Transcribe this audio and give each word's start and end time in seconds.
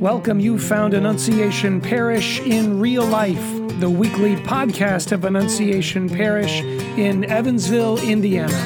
Welcome, 0.00 0.40
you 0.40 0.58
found 0.58 0.94
Annunciation 0.94 1.78
Parish 1.78 2.40
in 2.40 2.80
real 2.80 3.04
life, 3.04 3.36
the 3.80 3.90
weekly 3.90 4.34
podcast 4.34 5.12
of 5.12 5.26
Annunciation 5.26 6.08
Parish 6.08 6.62
in 6.96 7.26
Evansville, 7.26 7.98
Indiana. 7.98 8.56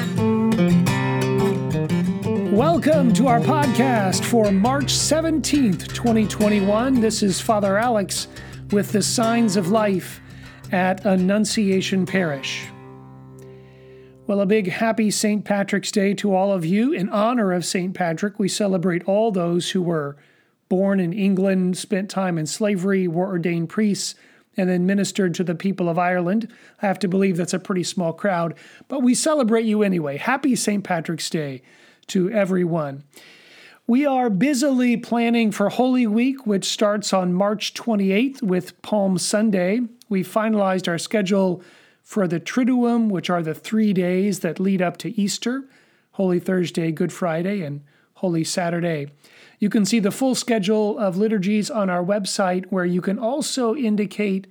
Welcome 2.53 3.11
to 3.15 3.27
our 3.27 3.41
podcast 3.41 4.23
for 4.23 4.49
March 4.49 4.93
17th, 4.93 5.93
2021. 5.93 7.01
This 7.01 7.21
is 7.21 7.41
Father 7.41 7.77
Alex 7.77 8.29
with 8.71 8.93
the 8.93 9.03
Signs 9.03 9.57
of 9.57 9.67
Life 9.67 10.21
at 10.71 11.05
Annunciation 11.05 12.05
Parish. 12.05 12.65
Well, 14.25 14.39
a 14.39 14.45
big 14.45 14.69
happy 14.69 15.11
St. 15.11 15.43
Patrick's 15.43 15.91
Day 15.91 16.13
to 16.13 16.33
all 16.33 16.53
of 16.53 16.63
you. 16.63 16.93
In 16.93 17.09
honor 17.09 17.51
of 17.51 17.65
St. 17.65 17.93
Patrick, 17.93 18.39
we 18.39 18.47
celebrate 18.47 19.03
all 19.03 19.33
those 19.33 19.71
who 19.71 19.81
were 19.81 20.15
born 20.69 20.99
in 20.99 21.13
England, 21.13 21.77
spent 21.77 22.09
time 22.09 22.37
in 22.37 22.45
slavery, 22.45 23.07
were 23.07 23.27
ordained 23.27 23.69
priests, 23.69 24.15
and 24.57 24.69
then 24.69 24.85
ministered 24.85 25.33
to 25.35 25.43
the 25.43 25.55
people 25.55 25.89
of 25.89 25.99
Ireland. 25.99 26.51
I 26.81 26.87
have 26.87 26.99
to 26.99 27.07
believe 27.07 27.37
that's 27.37 27.53
a 27.53 27.59
pretty 27.59 27.83
small 27.83 28.13
crowd, 28.13 28.55
but 28.87 29.03
we 29.03 29.13
celebrate 29.13 29.65
you 29.65 29.83
anyway. 29.83 30.17
Happy 30.17 30.55
St. 30.55 30.83
Patrick's 30.83 31.29
Day 31.29 31.61
to 32.07 32.31
everyone. 32.31 33.03
We 33.87 34.05
are 34.05 34.31
busily 34.31 34.97
planning 34.97 35.51
for 35.51 35.69
Holy 35.69 36.07
Week, 36.07 36.47
which 36.47 36.65
starts 36.65 37.13
on 37.13 37.33
March 37.33 37.73
28th 37.75 38.41
with 38.41 38.81
Palm 38.81 39.19
Sunday. 39.19 39.81
We 40.09 40.23
finalized 40.23 40.87
our 40.87 40.97
schedule 40.97 41.61
for 42.01 42.27
the 42.27 42.39
Triduum, 42.39 43.09
which 43.09 43.29
are 43.29 43.43
the 43.43 43.53
three 43.53 43.93
days 43.93 44.39
that 44.39 44.59
lead 44.59 44.81
up 44.81 44.97
to 44.97 45.19
Easter 45.19 45.65
Holy 46.13 46.39
Thursday, 46.39 46.91
Good 46.91 47.11
Friday, 47.11 47.61
and 47.61 47.81
Holy 48.15 48.43
Saturday. 48.43 49.07
You 49.59 49.69
can 49.69 49.85
see 49.85 49.99
the 49.99 50.11
full 50.11 50.35
schedule 50.35 50.97
of 50.97 51.17
liturgies 51.17 51.69
on 51.69 51.89
our 51.89 52.03
website, 52.03 52.65
where 52.67 52.85
you 52.85 53.01
can 53.01 53.19
also 53.19 53.75
indicate 53.75 54.47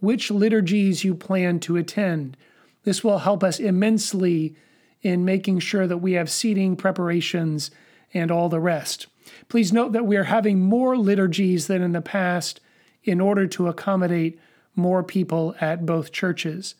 which 0.00 0.30
liturgies 0.30 1.04
you 1.04 1.14
plan 1.14 1.58
to 1.60 1.76
attend. 1.76 2.36
This 2.84 3.02
will 3.02 3.18
help 3.18 3.42
us 3.42 3.58
immensely 3.58 4.54
in 5.02 5.24
making 5.24 5.58
sure 5.58 5.86
that 5.86 5.98
we 5.98 6.12
have 6.12 6.30
seating 6.30 6.76
preparations 6.76 7.70
and 8.14 8.30
all 8.30 8.48
the 8.48 8.60
rest. 8.60 9.06
Please 9.48 9.72
note 9.72 9.92
that 9.92 10.06
we 10.06 10.16
are 10.16 10.24
having 10.24 10.60
more 10.60 10.96
liturgies 10.96 11.66
than 11.66 11.82
in 11.82 11.92
the 11.92 12.00
past 12.00 12.60
in 13.04 13.20
order 13.20 13.46
to 13.46 13.68
accommodate 13.68 14.38
more 14.76 15.02
people 15.02 15.54
at 15.60 15.84
both 15.84 16.12
churches. 16.12 16.76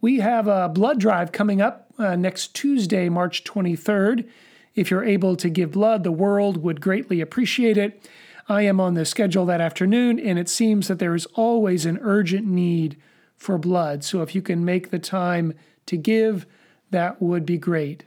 We 0.00 0.18
have 0.18 0.48
a 0.48 0.68
blood 0.68 0.98
drive 0.98 1.30
coming 1.30 1.60
up 1.60 1.86
uh, 1.96 2.16
next 2.16 2.54
Tuesday, 2.54 3.08
March 3.08 3.44
23rd. 3.44 4.28
If 4.74 4.90
you're 4.90 5.04
able 5.04 5.36
to 5.36 5.50
give 5.50 5.72
blood, 5.72 6.04
the 6.04 6.12
world 6.12 6.62
would 6.62 6.80
greatly 6.80 7.20
appreciate 7.20 7.76
it. 7.76 8.08
I 8.48 8.62
am 8.62 8.80
on 8.80 8.94
the 8.94 9.04
schedule 9.04 9.46
that 9.46 9.60
afternoon, 9.60 10.18
and 10.18 10.38
it 10.38 10.48
seems 10.48 10.88
that 10.88 10.98
there 10.98 11.14
is 11.14 11.26
always 11.34 11.86
an 11.86 11.98
urgent 12.02 12.46
need 12.46 12.96
for 13.36 13.58
blood. 13.58 14.04
So 14.04 14.22
if 14.22 14.34
you 14.34 14.42
can 14.42 14.64
make 14.64 14.90
the 14.90 14.98
time 14.98 15.54
to 15.86 15.96
give, 15.96 16.46
that 16.90 17.20
would 17.20 17.44
be 17.46 17.58
great. 17.58 18.04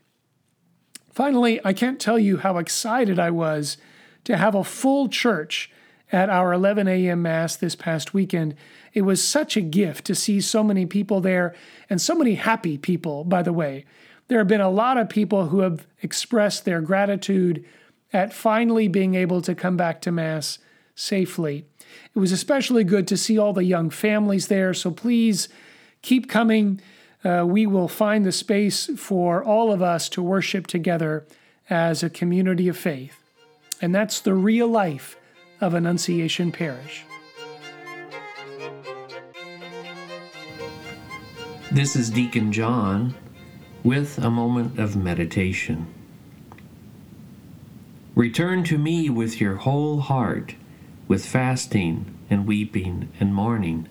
Finally, 1.11 1.61
I 1.63 1.73
can't 1.73 1.99
tell 1.99 2.19
you 2.19 2.38
how 2.38 2.58
excited 2.58 3.19
I 3.19 3.31
was 3.31 3.77
to 4.25 4.38
have 4.38 4.55
a 4.55 4.63
full 4.63 5.08
church 5.08 5.71
at 6.11 6.30
our 6.30 6.53
11 6.53 6.88
a.m. 6.88 7.21
Mass 7.21 7.55
this 7.55 7.75
past 7.75 8.13
weekend. 8.13 8.55
It 8.93 9.02
was 9.02 9.23
such 9.23 9.58
a 9.58 9.61
gift 9.61 10.05
to 10.05 10.16
see 10.16 10.41
so 10.41 10.63
many 10.63 10.86
people 10.86 11.21
there 11.21 11.55
and 11.89 12.02
so 12.02 12.16
many 12.16 12.36
happy 12.36 12.77
people, 12.77 13.23
by 13.23 13.41
the 13.41 13.53
way. 13.53 13.86
There 14.28 14.40
have 14.40 14.48
been 14.48 14.62
a 14.62 14.70
lot 14.70 14.98
of 14.98 15.08
people 15.08 15.48
who 15.48 15.59
have 15.59 15.86
expressed 16.02 16.66
their 16.66 16.81
gratitude 16.81 17.64
at 18.12 18.34
finally 18.34 18.88
being 18.88 19.14
able 19.14 19.42
to 19.42 19.54
come 19.54 19.78
back 19.78 20.02
to 20.02 20.12
Mass 20.12 20.58
safely. 20.95 21.66
It 22.16 22.20
was 22.20 22.32
especially 22.32 22.83
good 22.83 23.08
to 23.10 23.17
see 23.17 23.38
all 23.38 23.54
the 23.54 23.66
young 23.66 23.89
families 23.89 24.48
there, 24.48 24.73
so 24.73 24.89
please 24.89 25.48
keep 26.02 26.27
coming. 26.27 26.82
Uh, 27.23 27.44
we 27.45 27.67
will 27.67 27.88
find 27.88 28.26
the 28.26 28.32
space 28.32 28.89
for 28.98 29.44
all 29.44 29.72
of 29.72 29.82
us 29.82 30.10
to 30.10 30.23
worship 30.23 30.66
together 30.66 31.26
as 31.70 32.02
a 32.02 32.10
community 32.10 32.67
of 32.67 32.78
faith. 32.78 33.17
And 33.82 33.94
that's 33.94 34.20
the 34.22 34.33
real 34.33 34.67
life 34.67 35.17
of 35.61 35.73
Annunciation 35.73 36.52
Parish. 36.52 37.04
This 41.72 41.95
is 41.95 42.10
Deacon 42.10 42.52
John 42.52 43.14
with 43.86 44.18
a 44.18 44.32
moment 44.32 44.80
of 44.80 44.96
meditation. 44.96 45.86
Return 48.16 48.64
to 48.64 48.80
me 48.80 49.12
with 49.12 49.40
your 49.40 49.58
whole 49.58 50.00
heart, 50.00 50.56
with 51.08 51.23
fasting 51.23 52.12
and 52.28 52.48
weeping 52.48 53.08
and 53.20 53.32
mourning. 53.32 53.88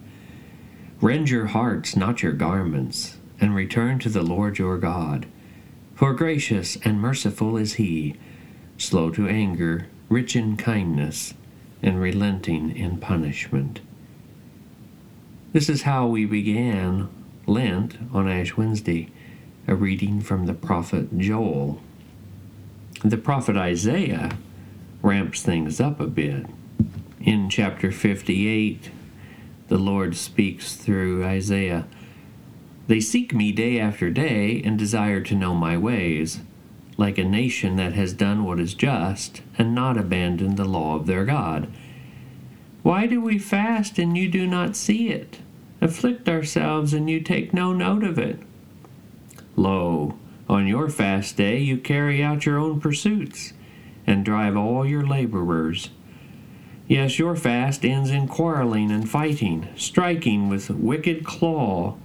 Rend 1.00 1.30
your 1.30 1.46
hearts, 1.46 1.94
not 1.94 2.24
your 2.24 2.32
garments, 2.32 3.18
and 3.40 3.54
return 3.54 4.00
to 4.00 4.08
the 4.08 4.24
Lord 4.24 4.58
your 4.58 4.78
God. 4.78 5.26
For 5.94 6.12
gracious 6.12 6.76
and 6.82 7.00
merciful 7.00 7.56
is 7.56 7.74
he, 7.74 8.16
slow 8.76 9.10
to 9.10 9.28
anger, 9.28 9.86
rich 10.08 10.34
in 10.34 10.56
kindness, 10.56 11.34
and 11.84 12.00
relenting 12.00 12.76
in 12.76 12.98
punishment. 12.98 13.80
This 15.52 15.68
is 15.68 15.82
how 15.82 16.08
we 16.08 16.24
began 16.24 17.08
Lent 17.46 17.96
on 18.12 18.28
Ash 18.28 18.56
Wednesday 18.56 19.12
a 19.66 19.74
reading 19.74 20.20
from 20.20 20.44
the 20.44 20.52
prophet 20.52 21.16
Joel. 21.16 21.80
The 23.02 23.16
prophet 23.16 23.56
Isaiah 23.56 24.36
ramps 25.02 25.42
things 25.42 25.80
up 25.80 26.00
a 26.00 26.06
bit. 26.06 26.46
In 27.20 27.48
chapter 27.48 27.90
58, 27.90 28.90
the 29.68 29.78
Lord 29.78 30.16
speaks 30.16 30.76
through 30.76 31.24
Isaiah 31.24 31.86
They 32.88 33.00
seek 33.00 33.32
me 33.32 33.52
day 33.52 33.80
after 33.80 34.10
day 34.10 34.60
and 34.62 34.78
desire 34.78 35.22
to 35.22 35.34
know 35.34 35.54
my 35.54 35.78
ways, 35.78 36.40
like 36.98 37.16
a 37.16 37.24
nation 37.24 37.76
that 37.76 37.94
has 37.94 38.12
done 38.12 38.44
what 38.44 38.60
is 38.60 38.74
just 38.74 39.40
and 39.56 39.74
not 39.74 39.96
abandoned 39.96 40.58
the 40.58 40.66
law 40.66 40.96
of 40.96 41.06
their 41.06 41.24
God. 41.24 41.72
Why 42.82 43.06
do 43.06 43.18
we 43.18 43.38
fast 43.38 43.98
and 43.98 44.16
you 44.16 44.28
do 44.28 44.46
not 44.46 44.76
see 44.76 45.08
it? 45.08 45.38
Afflict 45.80 46.28
ourselves 46.28 46.92
and 46.92 47.08
you 47.08 47.20
take 47.20 47.54
no 47.54 47.72
note 47.72 48.04
of 48.04 48.18
it? 48.18 48.40
Lo, 49.56 50.16
on 50.48 50.66
your 50.66 50.88
fast 50.88 51.36
day 51.36 51.58
you 51.58 51.78
carry 51.78 52.22
out 52.22 52.46
your 52.46 52.58
own 52.58 52.80
pursuits, 52.80 53.52
and 54.06 54.24
drive 54.24 54.56
all 54.56 54.84
your 54.84 55.06
laborers. 55.06 55.90
Yes, 56.86 57.18
your 57.18 57.34
fast 57.34 57.84
ends 57.84 58.10
in 58.10 58.28
quarreling 58.28 58.90
and 58.90 59.08
fighting, 59.08 59.68
striking 59.76 60.48
with 60.48 60.68
wicked 60.68 61.24
claw. 61.24 61.96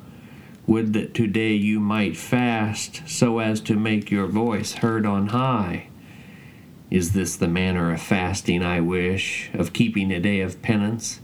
Would 0.68 0.94
that 0.94 1.14
today 1.14 1.54
you 1.54 1.80
might 1.80 2.16
fast 2.16 3.02
so 3.08 3.40
as 3.40 3.59
to 3.62 3.76
make 3.76 4.12
your 4.12 4.28
voice 4.28 4.74
heard 4.74 5.06
on 5.06 5.28
high. 5.28 5.88
Is 6.92 7.14
this 7.14 7.36
the 7.36 7.48
manner 7.48 7.92
of 7.92 8.02
fasting 8.02 8.64
I 8.64 8.80
wish, 8.80 9.50
of 9.54 9.74
keeping 9.74 10.12
a 10.12 10.20
day 10.20 10.42
of 10.42 10.62
penance? 10.62 11.20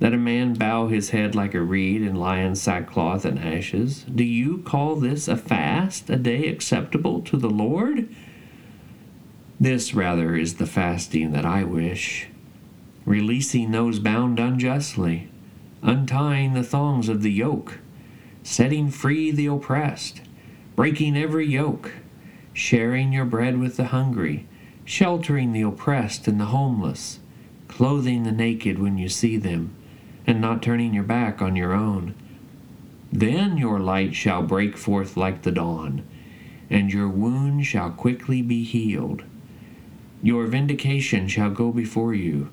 That 0.00 0.12
a 0.12 0.18
man 0.18 0.54
bow 0.54 0.88
his 0.88 1.10
head 1.10 1.34
like 1.34 1.54
a 1.54 1.60
reed 1.60 2.02
and 2.02 2.18
lie 2.18 2.38
in 2.38 2.54
sackcloth 2.54 3.24
and 3.24 3.38
ashes? 3.38 4.04
Do 4.12 4.24
you 4.24 4.58
call 4.58 4.96
this 4.96 5.28
a 5.28 5.36
fast, 5.36 6.10
a 6.10 6.16
day 6.16 6.48
acceptable 6.48 7.20
to 7.22 7.36
the 7.36 7.50
Lord? 7.50 8.08
This 9.60 9.94
rather 9.94 10.34
is 10.34 10.54
the 10.54 10.66
fasting 10.66 11.32
that 11.32 11.46
I 11.46 11.62
wish, 11.62 12.26
releasing 13.06 13.70
those 13.70 14.00
bound 14.00 14.40
unjustly, 14.40 15.28
untying 15.82 16.54
the 16.54 16.64
thongs 16.64 17.08
of 17.08 17.22
the 17.22 17.32
yoke, 17.32 17.78
setting 18.42 18.90
free 18.90 19.30
the 19.30 19.46
oppressed, 19.46 20.20
breaking 20.74 21.16
every 21.16 21.46
yoke, 21.46 21.92
sharing 22.52 23.12
your 23.12 23.24
bread 23.24 23.58
with 23.58 23.76
the 23.76 23.86
hungry, 23.86 24.46
sheltering 24.84 25.52
the 25.52 25.62
oppressed 25.62 26.26
and 26.26 26.40
the 26.40 26.46
homeless, 26.46 27.20
clothing 27.68 28.24
the 28.24 28.32
naked 28.32 28.78
when 28.80 28.98
you 28.98 29.08
see 29.08 29.36
them 29.36 29.74
and 30.26 30.40
not 30.40 30.62
turning 30.62 30.94
your 30.94 31.04
back 31.04 31.42
on 31.42 31.56
your 31.56 31.72
own. 31.72 32.14
Then 33.12 33.56
your 33.56 33.78
light 33.78 34.14
shall 34.14 34.42
break 34.42 34.76
forth 34.76 35.16
like 35.16 35.42
the 35.42 35.52
dawn, 35.52 36.04
and 36.68 36.92
your 36.92 37.08
wound 37.08 37.66
shall 37.66 37.90
quickly 37.90 38.42
be 38.42 38.64
healed. 38.64 39.22
Your 40.22 40.46
vindication 40.46 41.28
shall 41.28 41.50
go 41.50 41.70
before 41.70 42.14
you, 42.14 42.50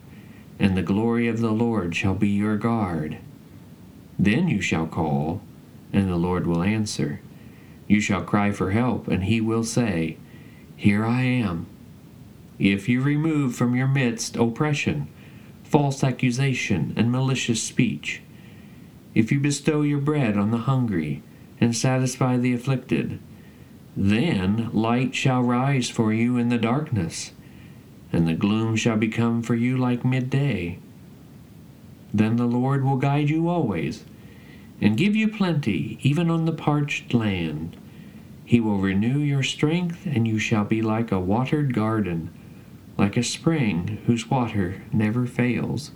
and 0.59 0.77
the 0.77 0.83
glory 0.83 1.27
of 1.27 1.39
the 1.39 1.51
Lord 1.51 1.95
shall 1.95 2.13
be 2.13 2.29
your 2.29 2.57
guard. 2.57 3.17
Then 4.19 4.47
you 4.47 4.61
shall 4.61 4.85
call, 4.85 5.41
and 5.91 6.09
the 6.09 6.17
Lord 6.17 6.45
will 6.45 6.61
answer. 6.61 7.21
You 7.87 7.99
shall 7.99 8.21
cry 8.21 8.51
for 8.51 8.71
help, 8.71 9.07
and 9.07 9.23
he 9.23 9.41
will 9.41 9.63
say, 9.63 10.17
Here 10.75 11.05
I 11.05 11.21
am. 11.23 11.65
If 12.59 12.87
you 12.87 13.01
remove 13.01 13.55
from 13.55 13.75
your 13.75 13.87
midst 13.87 14.35
oppression, 14.35 15.07
false 15.71 16.03
accusation, 16.03 16.93
and 16.97 17.09
malicious 17.09 17.63
speech. 17.63 18.21
If 19.15 19.31
you 19.31 19.39
bestow 19.39 19.83
your 19.83 19.99
bread 19.99 20.37
on 20.37 20.51
the 20.51 20.57
hungry, 20.57 21.23
and 21.61 21.73
satisfy 21.75 22.35
the 22.35 22.53
afflicted, 22.53 23.19
then 23.95 24.69
light 24.73 25.15
shall 25.15 25.41
rise 25.41 25.89
for 25.89 26.11
you 26.11 26.37
in 26.37 26.49
the 26.49 26.57
darkness, 26.57 27.31
and 28.11 28.27
the 28.27 28.33
gloom 28.33 28.75
shall 28.75 28.97
become 28.97 29.41
for 29.41 29.55
you 29.55 29.77
like 29.77 30.03
midday. 30.03 30.77
Then 32.13 32.35
the 32.35 32.45
Lord 32.45 32.83
will 32.83 32.97
guide 32.97 33.29
you 33.29 33.47
always, 33.47 34.03
and 34.81 34.97
give 34.97 35.15
you 35.15 35.29
plenty, 35.29 35.99
even 36.01 36.29
on 36.29 36.43
the 36.43 36.51
parched 36.51 37.13
land. 37.13 37.77
He 38.43 38.59
will 38.59 38.79
renew 38.79 39.19
your 39.19 39.43
strength, 39.43 40.05
and 40.05 40.27
you 40.27 40.37
shall 40.37 40.65
be 40.65 40.81
like 40.81 41.13
a 41.13 41.19
watered 41.19 41.73
garden, 41.73 42.29
like 43.01 43.17
a 43.17 43.23
spring 43.23 43.99
whose 44.05 44.29
water 44.29 44.79
never 44.93 45.25
fails. 45.25 45.89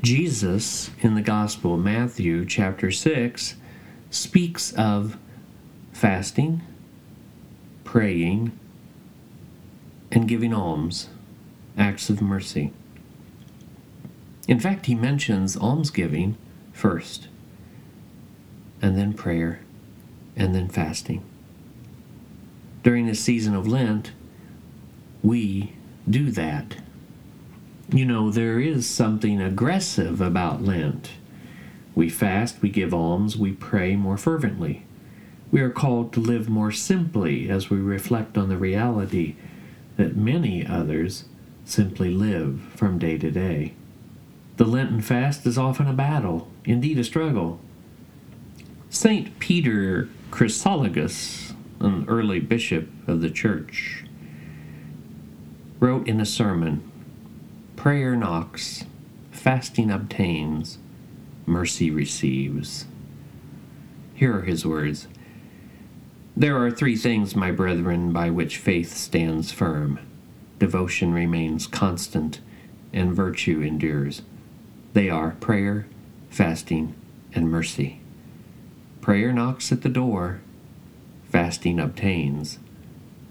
Jesus, 0.00 0.90
in 1.02 1.16
the 1.16 1.20
Gospel 1.20 1.74
of 1.74 1.80
Matthew, 1.80 2.46
chapter 2.46 2.90
6, 2.90 3.56
speaks 4.08 4.72
of 4.72 5.18
fasting, 5.92 6.62
praying, 7.84 8.58
and 10.10 10.26
giving 10.26 10.54
alms, 10.54 11.10
acts 11.76 12.08
of 12.08 12.22
mercy. 12.22 12.72
In 14.48 14.58
fact, 14.58 14.86
he 14.86 14.94
mentions 14.94 15.58
almsgiving 15.58 16.38
first, 16.72 17.28
and 18.80 18.96
then 18.96 19.12
prayer, 19.12 19.60
and 20.34 20.54
then 20.54 20.70
fasting. 20.70 21.22
During 22.82 23.04
the 23.04 23.14
season 23.14 23.54
of 23.54 23.68
Lent, 23.68 24.12
we 25.28 25.74
do 26.08 26.30
that. 26.30 26.76
You 27.92 28.06
know, 28.06 28.30
there 28.30 28.58
is 28.58 28.88
something 28.88 29.42
aggressive 29.42 30.22
about 30.22 30.62
Lent. 30.62 31.10
We 31.94 32.08
fast, 32.08 32.62
we 32.62 32.70
give 32.70 32.94
alms, 32.94 33.36
we 33.36 33.52
pray 33.52 33.94
more 33.94 34.16
fervently. 34.16 34.84
We 35.50 35.60
are 35.60 35.70
called 35.70 36.14
to 36.14 36.20
live 36.20 36.48
more 36.48 36.72
simply 36.72 37.50
as 37.50 37.68
we 37.68 37.76
reflect 37.76 38.38
on 38.38 38.48
the 38.48 38.56
reality 38.56 39.36
that 39.98 40.16
many 40.16 40.66
others 40.66 41.24
simply 41.64 42.10
live 42.10 42.62
from 42.74 42.98
day 42.98 43.18
to 43.18 43.30
day. 43.30 43.74
The 44.56 44.64
Lenten 44.64 45.02
fast 45.02 45.44
is 45.44 45.58
often 45.58 45.88
a 45.88 45.92
battle, 45.92 46.48
indeed 46.64 46.98
a 46.98 47.04
struggle. 47.04 47.60
St. 48.88 49.38
Peter 49.38 50.08
Chrysologus, 50.30 51.52
an 51.80 52.06
early 52.08 52.40
bishop 52.40 52.88
of 53.06 53.20
the 53.20 53.30
church, 53.30 54.04
wrote 55.80 56.08
in 56.08 56.20
a 56.20 56.26
sermon 56.26 56.82
Prayer 57.76 58.16
knocks, 58.16 58.84
fasting 59.30 59.90
obtains, 59.90 60.78
mercy 61.46 61.90
receives. 61.90 62.86
Here 64.14 64.36
are 64.36 64.42
his 64.42 64.66
words 64.66 65.06
There 66.36 66.56
are 66.56 66.70
three 66.70 66.96
things, 66.96 67.36
my 67.36 67.50
brethren, 67.50 68.12
by 68.12 68.30
which 68.30 68.58
faith 68.58 68.96
stands 68.96 69.52
firm 69.52 70.00
devotion 70.58 71.12
remains 71.14 71.66
constant, 71.66 72.40
and 72.92 73.14
virtue 73.14 73.60
endures. 73.60 74.22
They 74.92 75.08
are 75.08 75.36
prayer, 75.40 75.86
fasting, 76.30 76.94
and 77.32 77.50
mercy. 77.50 78.00
Prayer 79.00 79.32
knocks 79.32 79.70
at 79.70 79.82
the 79.82 79.88
door, 79.88 80.40
fasting 81.30 81.78
obtains, 81.78 82.58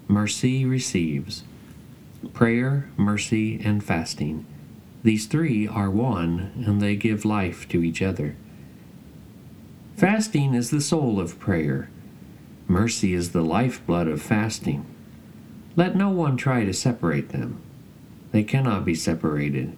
mercy 0.07 0.63
receives. 0.63 1.43
Prayer, 2.33 2.89
mercy, 2.97 3.59
and 3.63 3.83
fasting. 3.83 4.45
These 5.03 5.27
three 5.27 5.67
are 5.67 5.89
one, 5.89 6.63
and 6.65 6.81
they 6.81 6.95
give 6.95 7.25
life 7.25 7.67
to 7.69 7.83
each 7.83 8.01
other. 8.01 8.35
Fasting 9.95 10.53
is 10.53 10.69
the 10.69 10.81
soul 10.81 11.19
of 11.19 11.39
prayer. 11.39 11.89
Mercy 12.67 13.13
is 13.13 13.31
the 13.31 13.43
lifeblood 13.43 14.07
of 14.07 14.21
fasting. 14.21 14.85
Let 15.75 15.95
no 15.95 16.09
one 16.09 16.37
try 16.37 16.65
to 16.65 16.73
separate 16.73 17.29
them. 17.29 17.61
They 18.31 18.43
cannot 18.43 18.83
be 18.83 18.95
separated. 18.95 19.77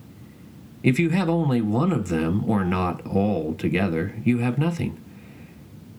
If 0.81 0.97
you 0.97 1.09
have 1.09 1.29
only 1.29 1.61
one 1.61 1.91
of 1.91 2.09
them, 2.09 2.49
or 2.49 2.63
not 2.63 3.05
all 3.05 3.53
together, 3.53 4.15
you 4.23 4.39
have 4.39 4.57
nothing. 4.57 4.99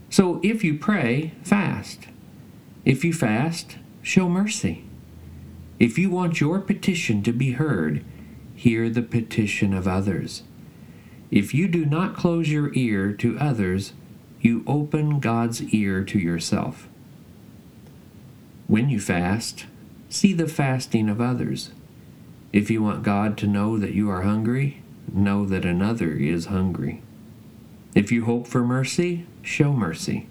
So 0.09 0.41
if 0.43 0.65
you 0.65 0.79
pray, 0.79 1.35
fast. 1.43 2.09
If 2.85 3.05
you 3.05 3.13
fast, 3.13 3.77
show 4.03 4.29
mercy. 4.29 4.85
If 5.81 5.97
you 5.97 6.11
want 6.11 6.41
your 6.41 6.61
petition 6.61 7.23
to 7.23 7.32
be 7.32 7.53
heard, 7.53 8.05
hear 8.55 8.91
the 8.91 9.00
petition 9.00 9.73
of 9.73 9.88
others. 9.88 10.43
If 11.31 11.55
you 11.55 11.69
do 11.69 11.87
not 11.87 12.15
close 12.15 12.50
your 12.50 12.71
ear 12.75 13.12
to 13.15 13.38
others, 13.38 13.94
you 14.43 14.62
open 14.67 15.21
God's 15.21 15.62
ear 15.73 16.05
to 16.05 16.19
yourself. 16.19 16.87
When 18.67 18.91
you 18.91 19.00
fast, 19.00 19.65
see 20.11 20.35
the 20.35 20.49
fasting 20.49 21.09
of 21.09 21.19
others. 21.19 21.71
If 22.53 22.71
you 22.71 22.82
want 22.82 23.03
God 23.03 23.38
to 23.38 23.47
know 23.47 23.79
that 23.79 23.94
you 23.94 24.11
are 24.11 24.23
hungry, 24.23 24.82
know 25.11 25.47
that 25.47 25.65
another 25.65 26.12
is 26.12 26.47
hungry. 26.47 27.00
If 27.94 28.12
you 28.12 28.27
hope 28.27 28.47
for 28.47 28.62
mercy, 28.62 29.25
show 29.41 29.73
mercy. 29.73 30.29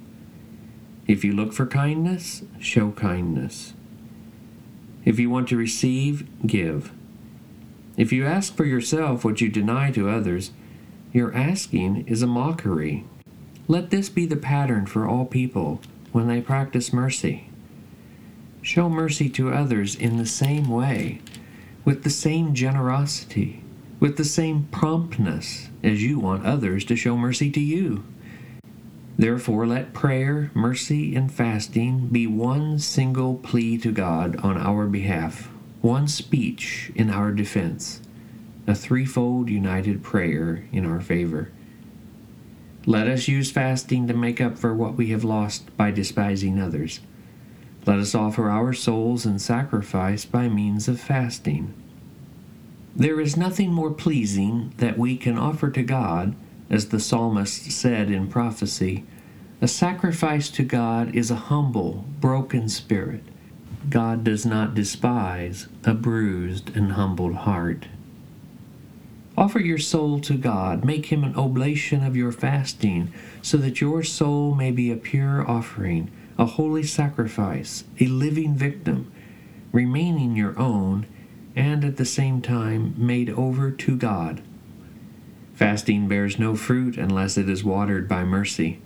If 1.08 1.24
you 1.24 1.34
look 1.34 1.54
for 1.54 1.66
kindness, 1.66 2.44
show 2.60 2.92
kindness. 2.92 3.74
If 5.10 5.18
you 5.18 5.32
want 5.32 5.48
to 5.48 5.58
receive, 5.58 6.28
give. 6.46 6.92
If 7.98 8.14
you 8.14 8.28
ask 8.28 8.56
for 8.56 8.64
yourself 8.64 9.26
what 9.26 9.42
you 9.42 9.50
deny 9.50 9.90
to 9.90 10.08
others, 10.08 10.52
your 11.12 11.34
asking 11.34 12.06
is 12.06 12.22
a 12.22 12.28
mockery. 12.28 13.06
Let 13.68 13.90
this 13.90 14.08
be 14.08 14.28
the 14.28 14.36
pattern 14.36 14.86
for 14.86 15.08
all 15.08 15.26
people 15.26 15.82
when 16.12 16.28
they 16.28 16.42
practice 16.42 16.94
mercy. 16.94 17.50
Show 18.62 18.88
mercy 18.88 19.30
to 19.30 19.52
others 19.52 19.96
in 19.96 20.18
the 20.18 20.28
same 20.28 20.70
way 20.70 21.22
with 21.84 22.04
the 22.04 22.12
same 22.12 22.54
generosity, 22.54 23.64
with 24.00 24.16
the 24.16 24.24
same 24.24 24.68
promptness 24.70 25.70
as 25.82 26.04
you 26.04 26.20
want 26.20 26.46
others 26.46 26.86
to 26.86 26.96
show 26.96 27.18
mercy 27.18 27.50
to 27.50 27.60
you. 27.60 28.04
Therefore, 29.20 29.68
let 29.68 29.92
prayer, 29.92 30.50
mercy, 30.54 31.14
and 31.14 31.30
fasting 31.30 32.08
be 32.08 32.26
one 32.26 32.80
single 32.80 33.36
plea 33.36 33.78
to 33.80 33.92
God 33.92 34.38
on 34.38 34.58
our 34.58 34.88
behalf, 34.88 35.50
one 35.82 36.08
speech 36.08 36.90
in 36.96 37.10
our 37.10 37.34
defense, 37.34 38.02
a 38.66 38.74
threefold 38.74 39.50
united 39.50 40.04
prayer 40.04 40.64
in 40.72 40.86
our 40.86 41.02
favor. 41.02 41.52
Let 42.86 43.10
us 43.10 43.28
use 43.28 43.52
fasting 43.52 44.08
to 44.08 44.14
make 44.14 44.40
up 44.40 44.58
for 44.58 44.74
what 44.74 44.96
we 44.96 45.08
have 45.08 45.26
lost 45.26 45.76
by 45.76 45.92
despising 45.92 46.58
others. 46.58 47.02
Let 47.86 48.00
us 48.00 48.16
offer 48.16 48.50
our 48.50 48.72
souls 48.72 49.26
in 49.26 49.38
sacrifice 49.38 50.24
by 50.24 50.48
means 50.48 50.88
of 50.88 50.98
fasting. 50.98 51.74
There 52.96 53.20
is 53.20 53.36
nothing 53.36 53.74
more 53.74 53.92
pleasing 53.92 54.74
that 54.78 54.98
we 54.98 55.18
can 55.18 55.38
offer 55.38 55.70
to 55.72 55.84
God, 55.84 56.36
as 56.70 56.90
the 56.90 57.00
psalmist 57.00 57.72
said 57.72 58.10
in 58.12 58.28
prophecy 58.28 59.04
a 59.62 59.68
sacrifice 59.68 60.50
to 60.52 60.64
God 60.64 61.14
is 61.14 61.30
a 61.30 61.36
humble, 61.36 62.06
broken 62.22 62.70
spirit. 62.70 63.24
God 63.90 64.24
does 64.24 64.46
not 64.46 64.74
despise 64.74 65.68
a 65.84 65.94
bruised 65.94 66.76
and 66.78 66.94
humbled 66.94 67.36
heart. 67.36 67.88
Offer 69.38 69.60
your 69.60 69.78
soul 69.78 70.20
to 70.22 70.36
God. 70.36 70.86
Make 70.86 71.08
him 71.08 71.24
an 71.24 71.36
oblation 71.36 72.06
of 72.06 72.16
your 72.16 72.32
fasting, 72.32 73.12
so 73.42 73.58
that 73.58 73.82
your 73.82 74.04
soul 74.04 74.56
may 74.56 74.72
be 74.72 74.92
a 74.92 74.96
pure 74.96 75.50
offering 75.50 76.10
a 76.38 76.46
holy 76.46 76.84
sacrifice, 76.84 77.84
a 78.00 78.06
living 78.08 78.56
victim, 78.56 79.12
remaining 79.74 80.38
your 80.38 80.58
own, 80.58 81.06
and 81.54 81.84
at 81.84 81.98
the 81.98 82.06
same 82.06 82.42
time 82.42 82.96
made 82.98 83.30
over 83.30 83.70
to 83.72 83.98
God. 83.98 84.42
Fasting 85.60 86.08
bears 86.08 86.40
no 86.40 86.56
fruit 86.56 86.96
unless 86.96 87.38
it 87.38 87.50
is 87.50 87.66
watered 87.66 88.08
by 88.08 88.24
mercy. 88.24 88.80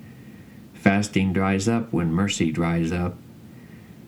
Fasting 0.73 1.31
dries 1.31 1.67
up 1.67 1.93
when 1.93 2.11
mercy 2.11 2.51
dries 2.51 2.91
up. 2.91 3.15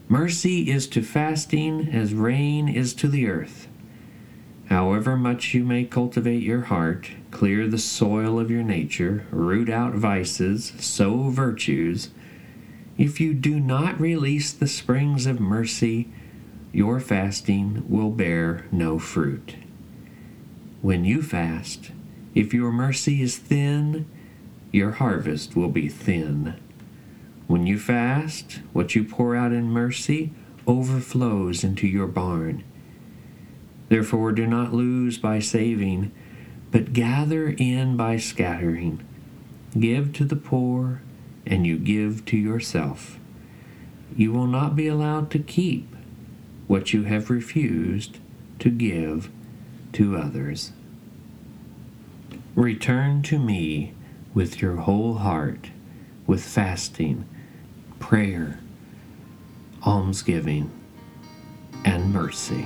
Mercy 0.09 0.71
is 0.71 0.87
to 0.87 1.03
fasting 1.03 1.89
as 1.89 2.15
rain 2.15 2.67
is 2.67 2.95
to 2.95 3.07
the 3.07 3.27
earth. 3.27 3.67
However 4.65 5.15
much 5.15 5.53
you 5.53 5.63
may 5.63 5.85
cultivate 5.85 6.41
your 6.41 6.61
heart, 6.61 7.11
clear 7.29 7.67
the 7.67 7.77
soil 7.77 8.39
of 8.39 8.49
your 8.49 8.63
nature, 8.63 9.27
root 9.29 9.69
out 9.69 9.93
vices, 9.93 10.73
sow 10.79 11.29
virtues, 11.29 12.09
if 12.97 13.21
you 13.21 13.35
do 13.35 13.59
not 13.59 14.01
release 14.01 14.51
the 14.51 14.65
springs 14.65 15.27
of 15.27 15.39
mercy, 15.39 16.09
your 16.71 16.99
fasting 16.99 17.85
will 17.87 18.09
bear 18.09 18.65
no 18.71 18.97
fruit. 18.97 19.53
When 20.81 21.05
you 21.05 21.21
fast, 21.21 21.91
if 22.35 22.53
your 22.53 22.71
mercy 22.71 23.21
is 23.21 23.37
thin, 23.37 24.05
your 24.71 24.91
harvest 24.91 25.55
will 25.55 25.69
be 25.69 25.87
thin. 25.87 26.59
When 27.47 27.65
you 27.65 27.79
fast, 27.79 28.59
what 28.73 28.93
you 28.93 29.05
pour 29.05 29.35
out 29.35 29.53
in 29.53 29.69
mercy 29.69 30.33
overflows 30.67 31.63
into 31.63 31.87
your 31.87 32.07
barn. 32.07 32.63
Therefore, 33.87 34.31
do 34.31 34.45
not 34.45 34.73
lose 34.73 35.17
by 35.17 35.39
saving, 35.39 36.11
but 36.71 36.91
gather 36.91 37.49
in 37.49 37.95
by 37.95 38.17
scattering. 38.17 39.03
Give 39.79 40.11
to 40.13 40.25
the 40.25 40.35
poor 40.35 41.01
and 41.45 41.65
you 41.65 41.77
give 41.77 42.25
to 42.25 42.37
yourself. 42.37 43.19
You 44.15 44.31
will 44.33 44.47
not 44.47 44.75
be 44.75 44.87
allowed 44.87 45.29
to 45.31 45.39
keep, 45.39 45.95
what 46.67 46.93
you 46.93 47.03
have 47.03 47.29
refused 47.29 48.17
to 48.59 48.69
give 48.69 49.29
to 49.93 50.17
others. 50.17 50.71
Return 52.55 53.21
to 53.23 53.37
me 53.37 53.93
with 54.33 54.61
your 54.61 54.77
whole 54.77 55.15
heart, 55.15 55.71
with 56.25 56.41
fasting, 56.41 57.27
prayer, 57.99 58.59
almsgiving, 59.85 60.71
and 61.83 62.13
mercy. 62.13 62.65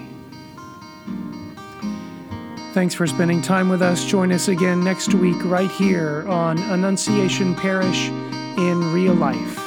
Thanks 2.74 2.94
for 2.94 3.08
spending 3.08 3.42
time 3.42 3.68
with 3.68 3.82
us. 3.82 4.06
Join 4.06 4.32
us 4.32 4.48
again 4.48 4.84
next 4.84 5.16
week, 5.16 5.44
right 5.44 5.72
here 5.72 6.24
on 6.30 6.60
Annunciation 6.60 7.56
Parish 7.56 8.10
in 8.10 8.94
Real 8.94 9.16
Life. 9.16 9.59